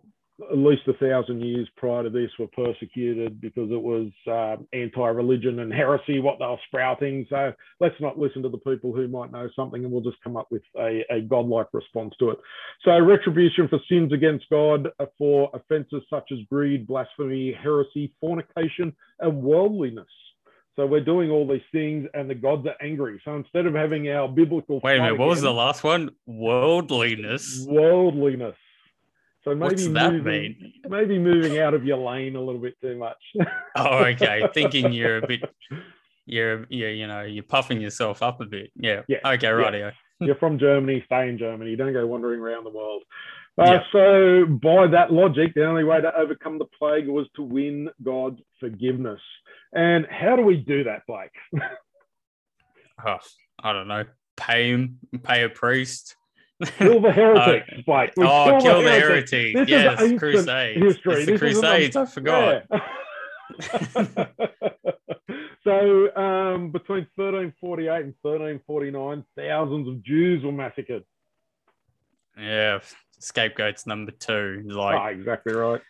[0.52, 5.60] at least a thousand years prior to this were persecuted because it was uh, anti-religion
[5.60, 7.26] and heresy what they were sprouting.
[7.30, 10.38] So let's not listen to the people who might know something, and we'll just come
[10.38, 12.38] up with a, a godlike response to it.
[12.86, 18.96] So retribution for sins against God uh, for offences such as greed, blasphemy, heresy, fornication,
[19.20, 20.06] and worldliness.
[20.76, 23.20] So we're doing all these things, and the gods are angry.
[23.26, 25.18] So instead of having our biblical Wait a minute.
[25.18, 26.12] What was the last one?
[26.28, 27.66] Worldliness.
[27.68, 28.54] worldliness.
[29.48, 30.74] So maybe What's that moving, mean?
[30.90, 33.18] maybe moving out of your lane a little bit too much.
[33.78, 34.46] Oh, okay.
[34.54, 35.42] Thinking you're a bit,
[36.26, 38.72] you're, you're, you know, you're puffing yourself up a bit.
[38.76, 39.04] Yeah.
[39.08, 39.48] Yeah, Okay.
[39.48, 39.94] Rightio.
[40.20, 41.76] You're from Germany, stay in Germany.
[41.76, 43.04] Don't go wandering around the world.
[43.58, 43.84] Uh, Yeah.
[43.92, 48.42] So, by that logic, the only way to overcome the plague was to win God's
[48.60, 49.22] forgiveness.
[49.74, 51.30] And how do we do that, Blake?
[53.06, 53.18] Oh,
[53.64, 54.06] I don't know.
[54.36, 54.98] Pay him.
[55.24, 56.16] Pay a priest.
[56.78, 58.12] Kill the heretics, Blake.
[58.18, 59.32] We oh, kill the heretics.
[59.32, 59.56] heretic.
[59.64, 60.82] Is Yes, ancient crusades.
[60.84, 61.14] history.
[61.14, 61.96] It's the This crusades.
[61.96, 62.64] I forgot.
[62.72, 62.80] Yeah.
[65.64, 71.04] so, um, between 1348 and 1349, thousands of Jews were massacred.
[72.38, 72.80] Yeah.
[73.20, 74.64] Scapegoats number two.
[74.68, 75.82] Like, Ah, exactly right.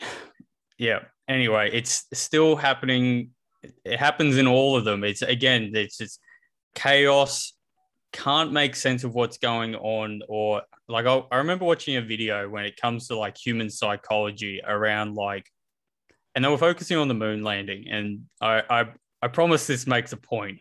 [0.78, 3.30] yeah anyway it's still happening
[3.84, 6.20] it happens in all of them it's again it's just
[6.76, 7.52] chaos
[8.12, 12.48] can't make sense of what's going on or like I, I remember watching a video
[12.48, 15.46] when it comes to like human psychology around like
[16.34, 18.86] and they were focusing on the moon landing and i i,
[19.22, 20.58] I promise this makes a point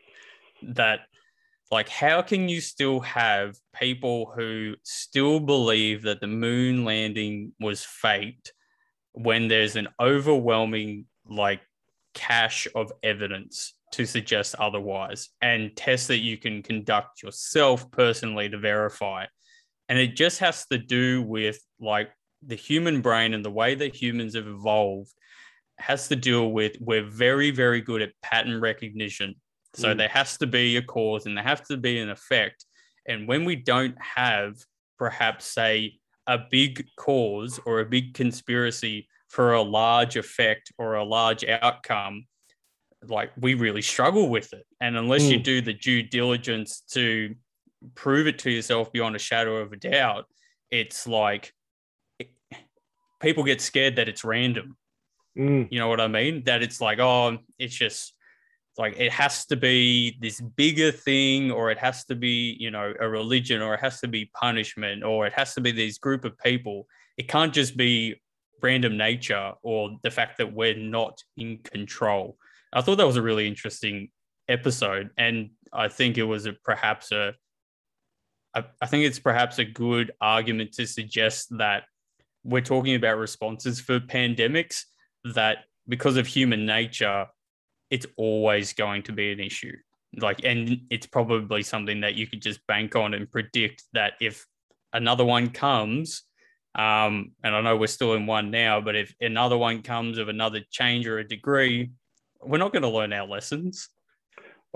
[0.61, 1.01] that
[1.71, 7.83] like how can you still have people who still believe that the moon landing was
[7.83, 8.53] faked
[9.13, 11.61] when there's an overwhelming like
[12.13, 18.57] cache of evidence to suggest otherwise and tests that you can conduct yourself personally to
[18.57, 19.25] verify
[19.89, 22.09] and it just has to do with like
[22.45, 25.11] the human brain and the way that humans have evolved
[25.79, 29.35] has to deal with we're very very good at pattern recognition.
[29.75, 29.97] So Mm.
[29.97, 32.65] there has to be a cause and there has to be an effect.
[33.07, 34.55] And when we don't have
[34.97, 41.03] perhaps say a big cause or a big conspiracy for a large effect or a
[41.03, 42.25] large outcome,
[43.09, 44.65] like we really struggle with it.
[44.81, 45.43] And unless you Mm.
[45.43, 47.35] do the due diligence to
[47.95, 50.25] prove it to yourself beyond a shadow of a doubt,
[50.71, 51.53] it's like
[52.19, 52.31] it-
[53.21, 54.77] people get scared that it's random.
[55.37, 56.43] Mm, You know what I mean?
[56.45, 58.13] That it's like, oh, it's just
[58.77, 62.93] like it has to be this bigger thing, or it has to be, you know,
[62.99, 66.25] a religion, or it has to be punishment, or it has to be these group
[66.25, 66.87] of people.
[67.17, 68.21] It can't just be
[68.61, 72.37] random nature or the fact that we're not in control.
[72.73, 74.09] I thought that was a really interesting
[74.47, 77.33] episode, and I think it was a, perhaps a,
[78.53, 81.83] I, I think it's perhaps a good argument to suggest that
[82.43, 84.83] we're talking about responses for pandemics
[85.33, 87.27] that because of human nature,
[87.89, 89.75] it's always going to be an issue.
[90.15, 94.45] Like, and it's probably something that you could just bank on and predict that if
[94.93, 96.23] another one comes,
[96.75, 100.29] um, and I know we're still in one now, but if another one comes of
[100.29, 101.91] another change or a degree,
[102.47, 103.89] we're not going to learn our lessons.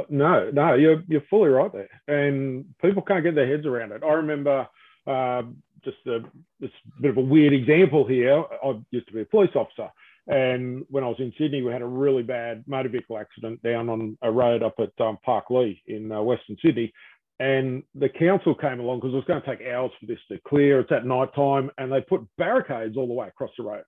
[0.09, 4.03] No, no, you're you're fully right there, and people can't get their heads around it.
[4.03, 4.67] I remember
[5.05, 5.43] uh,
[5.83, 6.19] just a,
[6.59, 8.43] this bit of a weird example here.
[8.63, 9.89] I used to be a police officer,
[10.27, 13.89] and when I was in Sydney, we had a really bad motor vehicle accident down
[13.89, 16.93] on a road up at um, Parklea in uh, Western Sydney.
[17.39, 20.39] And the council came along because it was going to take hours for this to
[20.47, 20.79] clear.
[20.79, 23.83] It's at night time, and they put barricades all the way across the road,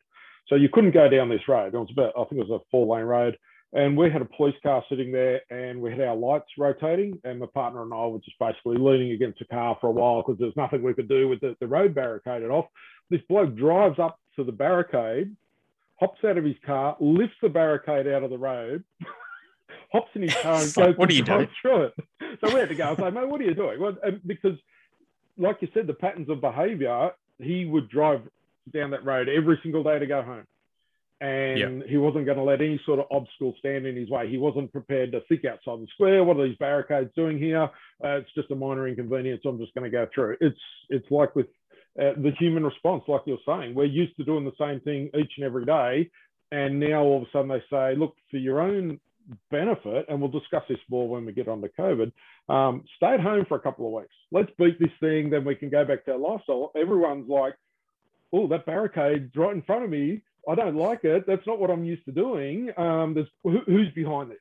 [0.48, 1.74] so you couldn't go down this road.
[1.74, 3.38] It was about, I think it was a four lane road
[3.74, 7.40] and we had a police car sitting there and we had our lights rotating and
[7.40, 10.40] my partner and I were just basically leaning against the car for a while because
[10.40, 12.66] there's nothing we could do with the, the road barricaded off.
[13.10, 15.36] This bloke drives up to the barricade,
[16.00, 18.84] hops out of his car, lifts the barricade out of the road,
[19.92, 21.50] hops in his car and goes what are you doing?
[21.62, 21.94] through it.
[22.42, 23.80] So we had to go and say, mate, what are you doing?
[23.80, 24.58] Well, and because
[25.38, 28.22] like you said, the patterns of behavior, he would drive
[28.72, 30.46] down that road every single day to go home
[31.24, 34.30] and he wasn't going to let any sort of obstacle stand in his way.
[34.30, 36.24] He wasn't prepared to think outside the square.
[36.24, 37.64] What are these barricades doing here?
[38.04, 39.42] Uh, it's just a minor inconvenience.
[39.46, 40.36] I'm just going to go through.
[40.42, 40.60] It's
[40.90, 41.48] it's like with
[41.98, 43.74] uh, the human response, like you're saying.
[43.74, 46.10] We're used to doing the same thing each and every day,
[46.52, 49.00] and now all of a sudden they say, look, for your own
[49.50, 52.12] benefit, and we'll discuss this more when we get on to COVID.
[52.50, 54.14] Um, stay at home for a couple of weeks.
[54.32, 56.74] Let's beat this thing, then we can go back to our lifestyle.
[56.76, 57.54] Everyone's like,
[58.34, 60.22] oh, that barricade's right in front of me.
[60.50, 61.26] I don't like it.
[61.26, 62.70] That's not what I'm used to doing.
[62.78, 64.38] Um, there's who, who's behind this?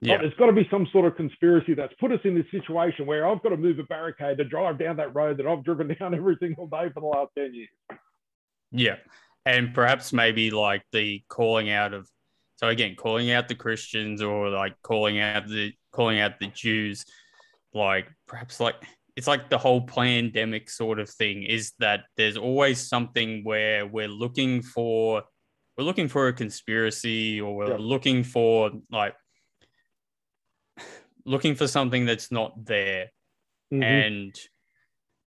[0.00, 0.14] Yeah.
[0.14, 3.06] Oh, there's got to be some sort of conspiracy that's put us in this situation
[3.06, 5.94] where I've got to move a barricade to drive down that road that I've driven
[5.98, 7.68] down every single day for the last 10 years.
[8.72, 8.96] Yeah.
[9.44, 12.08] And perhaps maybe like the calling out of
[12.56, 17.06] so again, calling out the Christians or like calling out the calling out the Jews,
[17.72, 18.74] like perhaps like
[19.20, 24.08] it's like the whole pandemic sort of thing is that there's always something where we're
[24.08, 25.22] looking for
[25.76, 27.76] we're looking for a conspiracy or we're Yeah.
[27.94, 29.14] looking for like
[31.26, 33.10] looking for something that's not there
[33.70, 33.82] Mhm.
[33.82, 34.40] and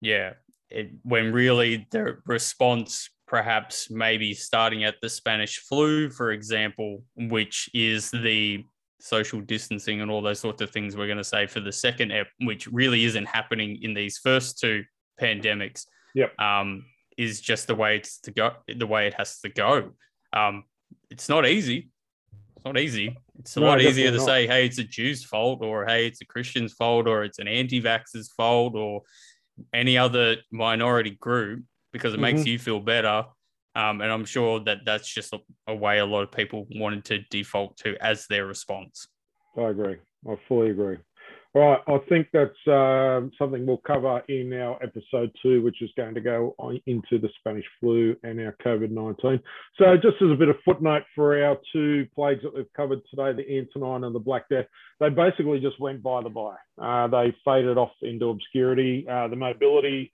[0.00, 0.32] yeah
[0.70, 7.68] it, when really the response perhaps maybe starting at the spanish flu for example which
[7.74, 8.64] is the
[9.04, 12.12] social distancing and all those sorts of things we're going to say for the second
[12.12, 14.84] ep which really isn't happening in these first two
[15.20, 16.38] pandemics Yep.
[16.38, 16.84] um,
[17.18, 19.90] is just the way it's to go the way it has to go
[20.32, 20.64] um,
[21.10, 21.90] it's not easy
[22.56, 24.24] it's not easy it's a No, lot easier to not.
[24.26, 27.48] say hey it's a jew's fault or hey it's a christian's fault or it's an
[27.48, 29.02] anti-vaxxer's fault or
[29.74, 32.48] any other minority group because it makes Mm-hmm.
[32.48, 33.24] you feel better
[33.74, 37.04] um, and i'm sure that that's just a, a way a lot of people wanted
[37.04, 39.08] to default to as their response
[39.56, 39.96] I agree.
[40.28, 40.98] I fully agree.
[41.54, 45.90] All right, I think that's um, something we'll cover in our episode two, which is
[45.98, 46.54] going to go
[46.86, 49.38] into the Spanish flu and our COVID 19.
[49.78, 53.34] So, just as a bit of footnote for our two plagues that we've covered today,
[53.34, 54.64] the Antonine and the Black Death,
[54.98, 56.54] they basically just went by the by.
[56.80, 59.06] Uh, they faded off into obscurity.
[59.06, 60.10] Uh, the mobility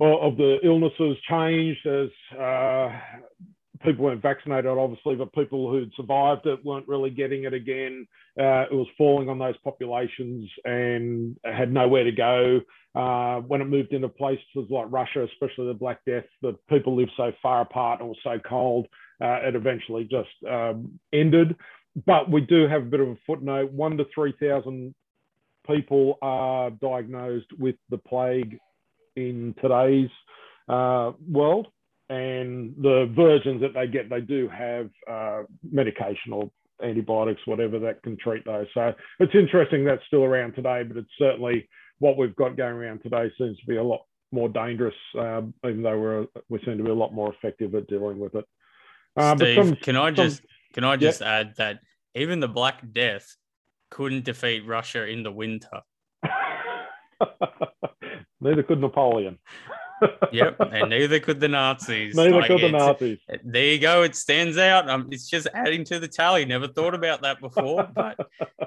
[0.00, 2.88] of the illnesses changed as uh,
[3.84, 8.06] people weren't vaccinated, obviously, but people who'd survived it weren't really getting it again.
[8.38, 12.60] Uh, it was falling on those populations and had nowhere to go.
[12.94, 17.12] Uh, when it moved into places like Russia, especially the Black Death, the people lived
[17.16, 18.86] so far apart and was so cold,
[19.20, 21.56] uh, it eventually just um, ended.
[22.06, 24.94] But we do have a bit of a footnote: one to three thousand
[25.66, 28.58] people are diagnosed with the plague
[29.16, 30.10] in today's
[30.68, 31.68] uh, world
[32.08, 36.50] and the versions that they get, they do have uh, medication or
[36.82, 38.66] antibiotics, whatever that can treat those.
[38.74, 43.02] So it's interesting that's still around today, but it's certainly what we've got going around
[43.02, 44.00] today seems to be a lot
[44.32, 47.86] more dangerous, um, even though we're we seem to be a lot more effective at
[47.86, 48.44] dealing with it.
[49.16, 50.42] Uh, Steve, some- can I some- just
[50.74, 51.78] can I just add that
[52.14, 53.36] even the Black Death
[53.90, 55.82] couldn't defeat Russia in the winter.
[58.44, 59.38] Neither could Napoleon.
[60.32, 62.14] Yep, and neither could the Nazis.
[62.14, 63.18] Neither Like, could the Nazis.
[63.42, 64.02] There you go.
[64.02, 64.88] It stands out.
[64.90, 66.44] Um, it's just adding to the tally.
[66.44, 68.18] Never thought about that before, but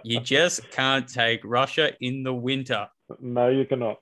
[0.03, 2.87] you just can't take Russia in the winter.
[3.19, 3.99] No, you cannot.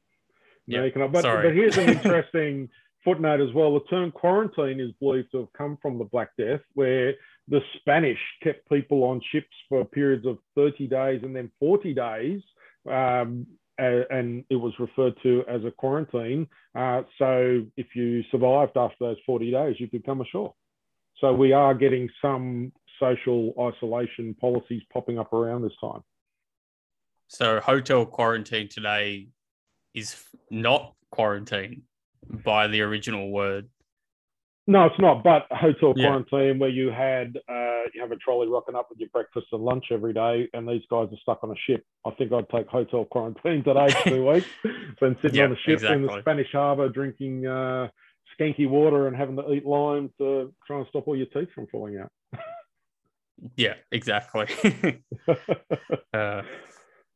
[0.66, 1.12] No, Yeah, you cannot.
[1.12, 1.50] But, sorry.
[1.50, 2.70] but here's an interesting
[3.04, 3.74] footnote as well.
[3.74, 7.16] The term quarantine is believed to have come from the Black Death, where
[7.50, 12.42] the Spanish kept people on ships for periods of 30 days and then 40 days.
[12.90, 13.46] Um,
[13.78, 16.48] and it was referred to as a quarantine.
[16.76, 20.54] Uh, so if you survived after those 40 days, you could come ashore.
[21.20, 26.02] So we are getting some social isolation policies popping up around this time.
[27.28, 29.30] So hotel quarantine today
[29.94, 31.84] is not quarantine
[32.30, 33.68] by the original word.
[34.68, 35.24] No, it's not.
[35.24, 36.08] But hotel Yeah.
[36.08, 39.62] quarantine where you had uh, you have a trolley rocking up with your breakfast and
[39.64, 41.84] lunch every day, and these guys are stuck on a ship.
[42.06, 44.48] I think I'd take hotel quarantine today for two weeks
[45.00, 46.20] than sitting Yeah, on a ship in the.
[46.22, 47.90] Spanish harbour drinking uh,
[48.40, 51.68] skanky water and having to eat lime to try and stop all your teeth from
[51.68, 52.12] falling out.
[53.58, 54.48] Yeah, exactly.
[55.28, 56.42] uh,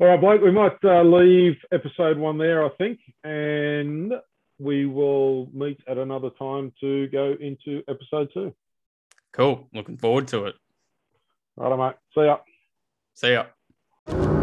[0.01, 4.11] All right, Blake, we might uh, leave episode one there, I think, and
[4.59, 8.53] we will meet at another time to go into episode two.
[9.31, 9.67] cool.
[9.73, 10.55] Looking forward to it.
[11.57, 11.95] All right, mate.
[12.15, 12.37] See ya.
[13.15, 14.38] See ya.